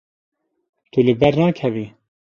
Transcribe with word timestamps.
Tu 0.91 0.99
li 1.05 1.13
ber 1.21 1.33
nakevî. 1.41 1.85